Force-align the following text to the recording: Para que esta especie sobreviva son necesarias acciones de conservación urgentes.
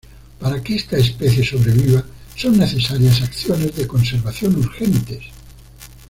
Para 0.39 0.59
que 0.63 0.73
esta 0.77 0.97
especie 0.97 1.45
sobreviva 1.45 2.03
son 2.35 2.57
necesarias 2.57 3.21
acciones 3.21 3.75
de 3.75 3.85
conservación 3.87 4.55
urgentes. 4.55 5.25